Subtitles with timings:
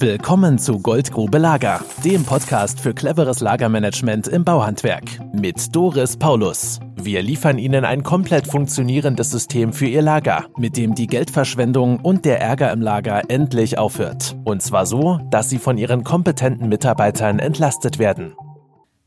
[0.00, 5.02] Willkommen zu Goldgrube Lager, dem Podcast für cleveres Lagermanagement im Bauhandwerk
[5.34, 6.78] mit Doris Paulus.
[6.94, 12.24] Wir liefern Ihnen ein komplett funktionierendes System für Ihr Lager, mit dem die Geldverschwendung und
[12.24, 14.36] der Ärger im Lager endlich aufhört.
[14.44, 18.36] Und zwar so, dass Sie von Ihren kompetenten Mitarbeitern entlastet werden.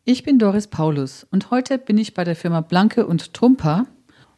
[0.03, 3.85] Ich bin Doris Paulus und heute bin ich bei der Firma Blanke und Trumper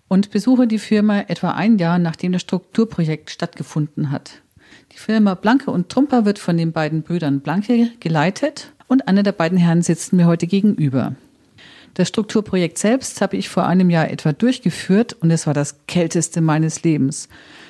[0.07, 4.42] und besuche die Firma etwa ein Jahr nachdem das Strukturprojekt stattgefunden hat.
[4.93, 9.31] Die Firma Blanke und Trumper wird von den beiden Brüdern Blanke geleitet und einer der
[9.31, 11.15] beiden Herren sitzt mir heute gegenüber.
[11.95, 16.41] Das Strukturprojekt selbst habe ich vor einem Jahr etwa durchgeführt und es war das kälteste
[16.41, 17.27] meines Lebens.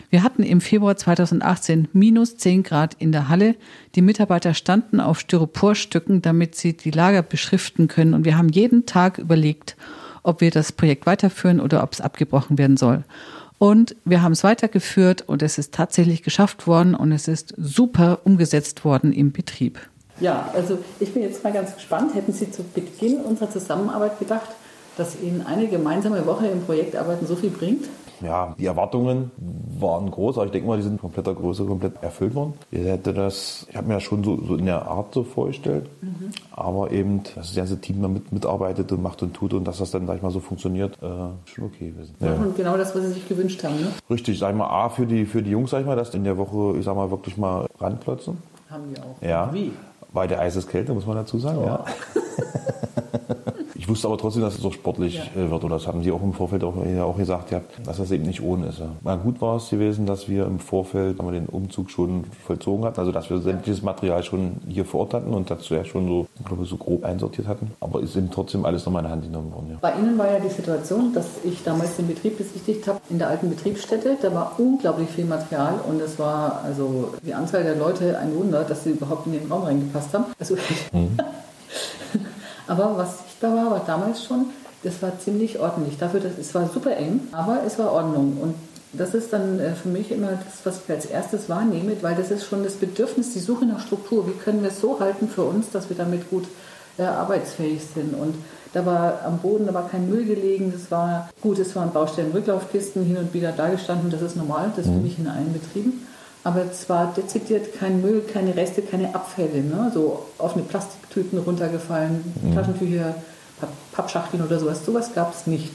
[0.10, 3.56] Wir hatten im Februar 2018 minus 10 Grad in der Halle.
[3.96, 8.86] Die Mitarbeiter standen auf Styroporstücken, damit sie die Lager beschriften können und wir haben jeden
[8.86, 9.78] Tag überlegt,
[10.24, 13.06] ob wir das Projekt weiterführen oder ob es abgebrochen werden soll.
[13.58, 18.20] Und wir haben es weitergeführt und es ist tatsächlich geschafft worden und es ist super
[18.24, 19.80] umgesetzt worden im Betrieb.
[20.20, 22.14] Ja, also ich bin jetzt mal ganz gespannt.
[22.14, 24.50] Hätten Sie zu Beginn unserer Zusammenarbeit gedacht,
[24.98, 27.86] dass Ihnen eine gemeinsame Woche im Projektarbeiten so viel bringt?
[28.24, 29.32] ja, die Erwartungen
[29.80, 32.54] waren groß, aber ich denke mal, die sind kompletter Größe komplett erfüllt worden.
[32.72, 35.86] Ich hätte das, ich habe mir das schon so, so, in der Art so vorgestellt,
[36.02, 36.32] mhm.
[36.56, 39.92] Aber eben, dass das ganze Team damit mitarbeitet und macht und tut und dass das
[39.92, 41.08] dann, sag ich mal, so funktioniert, äh,
[41.50, 42.16] schon okay gewesen.
[42.20, 42.34] Ja.
[42.34, 43.88] Und genau das, was Sie sich gewünscht haben, ne?
[44.10, 46.24] Richtig, sag ich mal, A, für die, für die Jungs, sag ich mal, dass in
[46.24, 48.38] der Woche, ich sag mal, wirklich mal ranklotzen.
[48.70, 49.22] Haben die auch.
[49.22, 49.52] Ja.
[49.52, 49.72] Wie?
[50.14, 51.66] Bei der Eiseskälte, muss man dazu sagen, oh.
[51.66, 51.86] ja.
[53.84, 55.42] Ich wusste aber trotzdem, dass es auch sportlich ja.
[55.42, 55.62] Äh, wird.
[55.62, 58.42] Oder das haben die auch im Vorfeld auch, auch gesagt, ja, dass das eben nicht
[58.42, 58.82] ohne ist.
[59.02, 62.86] Mal gut war es gewesen, dass wir im Vorfeld haben wir den Umzug schon vollzogen
[62.86, 63.02] hatten.
[63.02, 66.28] Also dass wir sämtliches Material schon hier vor Ort hatten und dazu ja schon so,
[66.46, 67.72] glaube ich, so grob einsortiert hatten.
[67.82, 69.68] Aber ist eben trotzdem alles nochmal in der Hand genommen worden.
[69.72, 69.78] Ja.
[69.82, 73.28] Bei Ihnen war ja die Situation, dass ich damals den Betrieb besichtigt habe in der
[73.28, 74.18] alten Betriebsstätte.
[74.22, 78.64] Da war unglaublich viel Material und es war also die Anzahl der Leute ein Wunder,
[78.64, 80.24] dass sie überhaupt in den Raum reingepasst haben.
[80.40, 80.56] Also
[80.94, 81.18] mhm.
[82.68, 84.46] Aber was sichtbar war, war damals schon,
[84.84, 85.98] das war ziemlich ordentlich.
[85.98, 88.38] Dafür, dass es war super eng, aber es war Ordnung.
[88.42, 88.56] Und
[88.94, 92.32] das ist dann äh, für mich immer das, was ich als erstes wahrnehme, weil das
[92.32, 94.28] ist schon das Bedürfnis, die Suche nach Struktur.
[94.28, 96.46] Wie können wir es so halten für uns, dass wir damit gut
[96.98, 98.14] äh, arbeitsfähig sind?
[98.14, 98.36] Und
[98.74, 100.74] da war am Boden, da war kein Müll gelegen.
[100.76, 104.12] Das war gut, es waren Baustellenrücklaufkisten hin und wieder da gestanden.
[104.12, 104.94] Das ist normal, das mhm.
[104.94, 106.06] finde ich in allen Betrieben.
[106.44, 109.62] Aber zwar dezidiert kein Müll, keine Reste, keine Abfälle.
[109.62, 109.92] Ne?
[109.94, 112.56] So offene Plastiktüten runtergefallen, mhm.
[112.56, 113.16] Taschentücher,
[113.94, 114.86] Pappschachteln oder sowas.
[114.86, 115.72] Sowas gab es nicht.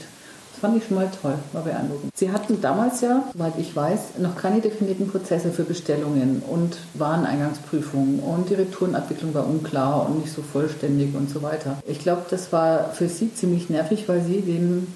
[0.52, 2.10] Das fand ich schon mal toll, war beeindruckend.
[2.16, 8.18] Sie hatten damals ja, soweit ich weiß, noch keine definierten Prozesse für Bestellungen und Wareneingangsprüfungen
[8.18, 11.78] und die Retourenabwicklung war unklar und nicht so vollständig und so weiter.
[11.86, 14.92] Ich glaube, das war für Sie ziemlich nervig, weil Sie den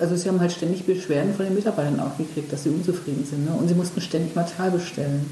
[0.00, 3.46] also sie haben halt ständig Beschwerden von den Mitarbeitern auch gekriegt, dass sie unzufrieden sind.
[3.46, 3.52] Ne?
[3.52, 5.30] Und sie mussten ständig Material bestellen.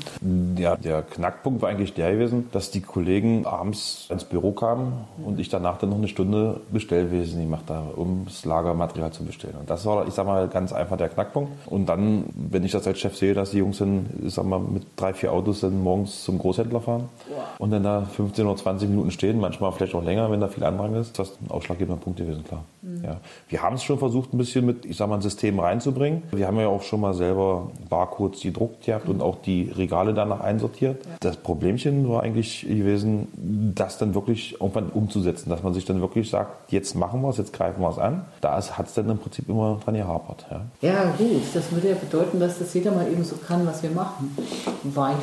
[0.57, 4.93] Ja, der Knackpunkt war eigentlich der gewesen, dass die Kollegen abends ins Büro kamen
[5.25, 9.57] und ich danach dann noch eine Stunde Bestellwesen gemacht habe, um das Lagermaterial zu bestellen.
[9.61, 11.53] Und das war, ich sag mal, ganz einfach der Knackpunkt.
[11.67, 14.59] Und dann, wenn ich das als Chef sehe, dass die Jungs dann, ich sag mal,
[14.59, 17.39] mit drei, vier Autos dann morgens zum Großhändler fahren wow.
[17.59, 20.65] und dann da 15 oder 20 Minuten stehen, manchmal vielleicht auch länger, wenn da viel
[20.65, 22.65] Andrang ist, das ist ein ausschlaggebender Punkt gewesen, klar.
[22.83, 23.05] Mhm.
[23.05, 23.21] Ja.
[23.49, 26.23] Wir haben es schon versucht, versucht, ein bisschen mit, ich sag mal, ein System reinzubringen.
[26.33, 30.41] Wir haben ja auch schon mal selber Barcodes gedruckt gehabt und auch die Regale danach
[30.41, 31.05] einsortiert.
[31.05, 31.13] Ja.
[31.21, 33.29] Das Problemchen war eigentlich gewesen,
[33.75, 37.39] das dann wirklich irgendwann umzusetzen, dass man sich dann wirklich sagt, jetzt machen wir es,
[37.39, 38.25] jetzt greifen wir es an.
[38.41, 40.47] Da hat es dann im Prinzip immer dran gehapert.
[40.51, 40.63] Ja.
[40.81, 43.91] ja, gut, das würde ja bedeuten, dass das jeder mal eben so kann, was wir
[43.91, 44.37] machen.
[44.83, 45.17] Weil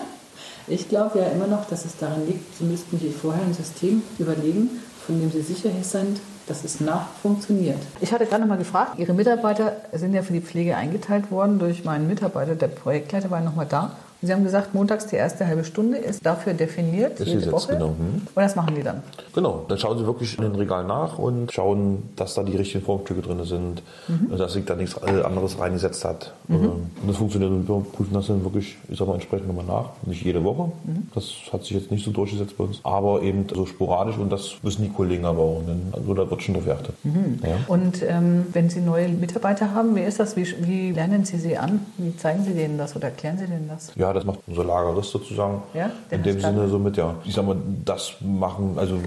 [0.66, 4.02] ich glaube ja immer noch, dass es daran liegt, Sie müssten sich vorher ein System
[4.18, 4.70] überlegen,
[5.06, 7.78] von dem Sie sicher sind, dass es nach funktioniert.
[8.00, 11.58] Ich hatte gerade noch mal gefragt, Ihre Mitarbeiter sind ja für die Pflege eingeteilt worden
[11.58, 13.96] durch meinen Mitarbeiter, der Projektleiter war noch mal da.
[14.22, 17.74] Sie haben gesagt, montags die erste halbe Stunde ist dafür definiert, das jede Woche.
[17.74, 17.88] Genau.
[17.88, 18.22] Hm.
[18.34, 19.02] Und das machen die dann?
[19.34, 22.84] Genau, dann schauen Sie wirklich in den Regal nach und schauen, dass da die richtigen
[22.84, 24.36] Formstücke drin sind, mhm.
[24.36, 26.32] dass sich da nichts anderes reingesetzt hat.
[26.48, 26.54] Mhm.
[26.54, 26.62] Ähm,
[27.02, 29.90] und das funktioniert und wir prüfen das dann wirklich, ich sag mal, entsprechend nochmal nach.
[30.06, 31.08] Nicht jede Woche, mhm.
[31.14, 34.54] das hat sich jetzt nicht so durchgesetzt bei uns, aber eben so sporadisch und das
[34.62, 35.62] wissen die Kollegen aber auch.
[35.92, 36.94] Also da wird schon drauf geachtet.
[37.04, 37.38] Mhm.
[37.42, 37.56] Ja.
[37.68, 40.36] Und ähm, wenn Sie neue Mitarbeiter haben, wie ist das?
[40.36, 41.80] Wie, wie lernen Sie sie an?
[41.98, 43.92] Wie zeigen Sie denen das oder erklären Sie denen das?
[43.96, 45.62] Ja, das macht unser Lagerist sozusagen.
[45.74, 47.14] Ja, in dem Sinne somit, ja.
[47.24, 48.98] Ich sag mal, das machen, also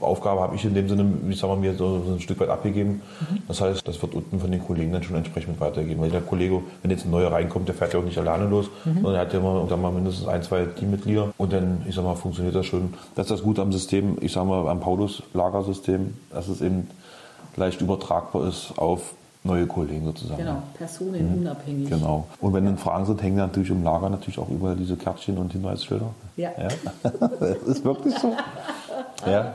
[0.00, 2.48] Aufgabe habe ich in dem Sinne, ich sag mal, mir so, so ein Stück weit
[2.48, 3.02] abgegeben.
[3.20, 3.38] Mhm.
[3.48, 6.02] Das heißt, das wird unten von den Kollegen dann schon entsprechend weitergegeben.
[6.02, 8.66] Weil der Kollege, wenn jetzt ein neuer reinkommt, der fährt ja auch nicht alleine los,
[8.84, 8.94] mhm.
[8.94, 11.32] sondern er hat ja immer, sag mal, mindestens ein, zwei Teammitglieder.
[11.38, 12.94] Und dann, ich sag mal, funktioniert das schon.
[13.14, 16.88] Das ist das Gute am System, ich sag mal, am Paulus-Lagersystem, dass es eben
[17.56, 19.14] leicht übertragbar ist auf
[19.44, 20.38] neue Kollegen sozusagen.
[20.38, 21.90] Genau, personenunabhängig.
[21.90, 22.26] Genau.
[22.40, 25.52] Und wenn dann Fragen sind, hängen natürlich im Lager natürlich auch überall diese Kärtchen und
[25.52, 26.10] Hinweisschilder.
[26.36, 26.50] Ja.
[27.02, 28.34] das ist wirklich so.
[29.26, 29.54] Ja,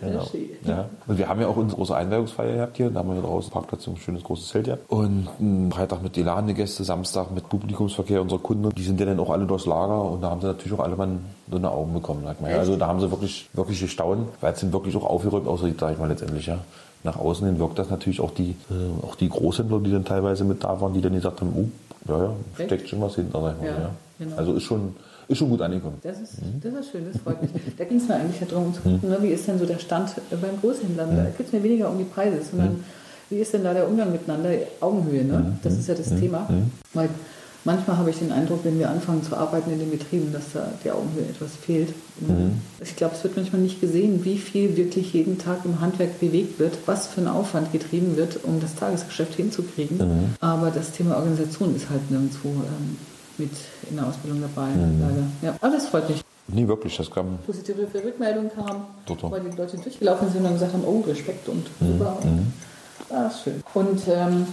[0.00, 0.24] genau.
[0.64, 0.88] ja.
[1.06, 2.90] Und wir haben ja auch unsere große Einweihungsfeier gehabt hier.
[2.90, 4.88] Da haben wir draußen Parkplatz, ein schönes großes Zelt gehabt.
[4.88, 5.28] Und
[5.72, 8.70] Freitag mit geladene Gäste, Samstag mit Publikumsverkehr unserer Kunden.
[8.70, 10.96] Die sind ja dann auch alle durchs Lager und da haben sie natürlich auch alle
[10.96, 11.08] mal
[11.50, 12.22] so eine Augen bekommen.
[12.24, 12.50] Sag mal.
[12.50, 15.80] Ja, also da haben sie wirklich, wirklich gestaunt, weil es sind wirklich auch aufgerückt aussieht,
[15.80, 16.46] sag ich mal letztendlich.
[16.46, 16.58] Ja.
[17.04, 20.44] Nach außen hin wirkt das natürlich auch die, äh, auch die Großhändler, die dann teilweise
[20.44, 21.68] mit da waren, die dann gesagt haben, oh,
[22.10, 23.40] ja, ja, steckt schon was hinter.
[23.40, 23.90] Sag ich mal, Ja, ja.
[24.18, 24.36] genau.
[24.36, 24.96] Also ist schon,
[25.28, 25.98] ist schon gut angekommen.
[26.02, 27.50] Das ist, das ist schön, das freut mich.
[27.76, 29.78] Da ging es mir eigentlich darum, um zu gucken, ne, wie ist denn so der
[29.78, 31.06] Stand äh, beim Großhändler.
[31.06, 32.84] Da geht es mir weniger um die Preise, sondern
[33.30, 35.22] wie ist denn da der Umgang miteinander, Augenhöhe.
[35.24, 35.58] Ne?
[35.62, 36.48] Das ist ja das Thema.
[36.94, 37.10] Weil
[37.68, 40.70] manchmal habe ich den Eindruck, wenn wir anfangen zu arbeiten in den Betrieben, dass da
[40.82, 41.90] die Augenhöhe etwas fehlt.
[42.80, 46.58] Ich glaube, es wird manchmal nicht gesehen, wie viel wirklich jeden Tag im Handwerk bewegt
[46.58, 50.34] wird, was für ein Aufwand getrieben wird, um das Tagesgeschäft hinzukriegen.
[50.40, 52.96] Aber das Thema Organisation ist halt nirgendwo ähm,
[53.36, 53.50] mit
[53.90, 55.26] in der Ausbildung dabei, leider.
[55.42, 56.22] Ja, aber das freut mich.
[56.48, 57.38] Nee, wirklich, das kam.
[57.44, 59.30] Positive Rückmeldung kam, Total.
[59.30, 62.18] weil die Leute durchgelaufen sind und gesagt haben, oh, Respekt und super.
[62.22, 62.52] Und,
[63.10, 63.62] ah, ist schön.
[63.74, 64.46] Und ähm,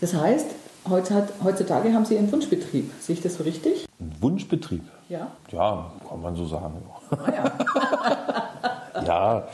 [0.00, 0.46] das heißt,
[0.88, 2.90] heutzutage haben Sie Ihren Wunschbetrieb.
[3.00, 3.86] Sehe ich das so richtig?
[4.00, 4.82] Ein Wunschbetrieb.
[5.08, 5.28] Ja.
[5.50, 6.74] Ja, kann man so sagen.
[7.10, 7.52] Ah, ja.
[9.06, 9.44] Ja,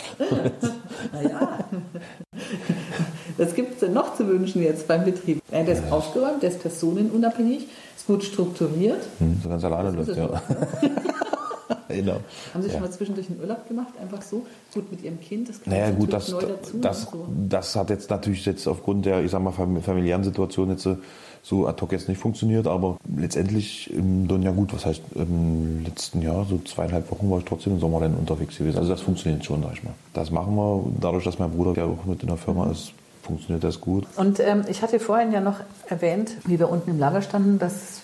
[1.12, 1.58] Naja.
[3.36, 5.40] Was gibt es denn noch zu wünschen jetzt beim Betrieb?
[5.52, 9.02] Der ist aufgeräumt, der ist personenunabhängig, ist gut strukturiert.
[9.18, 10.42] hm, so ganz alleine läuft, ja.
[11.88, 12.18] Genau.
[12.54, 12.80] Haben Sie schon Ja.
[12.80, 13.92] mal zwischendurch einen Urlaub gemacht?
[14.00, 14.44] Einfach so?
[14.74, 15.48] Gut mit Ihrem Kind?
[15.48, 16.78] Das Naja, gut, das, neu dazu.
[16.80, 17.26] das, so.
[17.48, 20.98] das hat jetzt natürlich jetzt aufgrund der, ich sag mal, fam- familiären Situation jetzt so-
[21.42, 25.84] so ad hoc jetzt nicht funktioniert, aber letztendlich im dann ja gut, was heißt, im
[25.84, 28.78] letzten Jahr, so zweieinhalb Wochen war ich trotzdem im Sommer dann unterwegs gewesen.
[28.78, 29.94] Also das funktioniert schon, sag ich mal.
[30.12, 32.92] Das machen wir, dadurch, dass mein Bruder ja auch mit in der Firma ist,
[33.26, 34.06] funktioniert das gut.
[34.16, 38.02] Und ähm, ich hatte vorhin ja noch erwähnt, wie wir unten im Lager standen, dass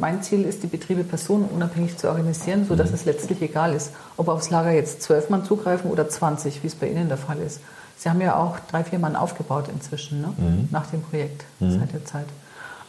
[0.00, 4.50] mein Ziel ist, die Betriebe personenunabhängig zu organisieren, sodass es letztlich egal ist, ob aufs
[4.50, 7.60] Lager jetzt zwölf Mann zugreifen oder 20, wie es bei Ihnen der Fall ist.
[7.98, 10.34] Sie haben ja auch drei, vier Mann aufgebaut inzwischen, ne?
[10.72, 12.26] nach dem Projekt, seit der Zeit.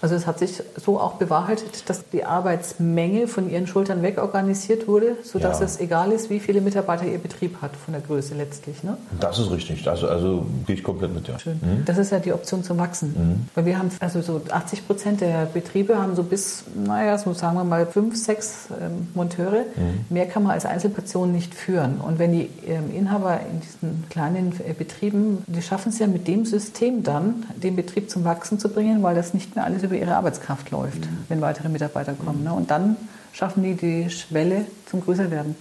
[0.03, 5.15] Also es hat sich so auch bewahrheitet, dass die Arbeitsmenge von Ihren Schultern wegorganisiert wurde,
[5.23, 5.65] sodass Ja.
[5.65, 8.83] es egal ist, wie viele Mitarbeiter Ihr Betrieb hat, von der Größe letztlich.
[8.83, 8.97] Ne?
[9.21, 9.87] Das ist richtig.
[9.87, 11.39] Also, also gehe ich komplett mit, ja.
[11.39, 11.57] Schön.
[11.85, 13.47] Das ist ja die Option zum Wachsen.
[13.55, 17.55] Weil wir haben, also so 80 Prozent der Betriebe haben so bis, naja, so sagen
[17.55, 19.63] wir mal fünf, sechs ähm, Monteure.
[20.09, 22.01] Mehr kann man als Einzelperson nicht führen.
[22.01, 26.27] Und wenn die ähm, Inhaber in diesen kleinen äh, Betrieben, die schaffen es ja mit
[26.27, 29.92] dem System dann, den Betrieb zum Wachsen zu bringen, weil das nicht mehr alles über
[29.97, 32.43] ihre Arbeitskraft läuft, wenn weitere Mitarbeiter kommen.
[32.43, 32.51] Ne?
[32.53, 32.97] Und dann
[33.31, 35.55] schaffen die die Schwelle zum Größerwerden.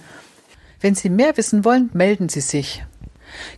[0.81, 2.83] Wenn Sie mehr wissen wollen, melden Sie sich.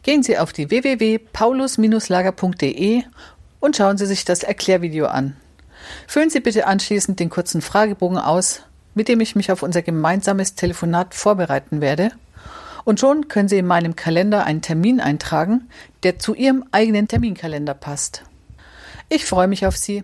[0.03, 3.03] Gehen Sie auf die www.paulus-lager.de
[3.59, 5.35] und schauen Sie sich das Erklärvideo an.
[6.07, 8.61] Füllen Sie bitte anschließend den kurzen Fragebogen aus,
[8.93, 12.11] mit dem ich mich auf unser gemeinsames Telefonat vorbereiten werde.
[12.83, 15.69] Und schon können Sie in meinem Kalender einen Termin eintragen,
[16.03, 18.23] der zu Ihrem eigenen Terminkalender passt.
[19.09, 20.03] Ich freue mich auf Sie.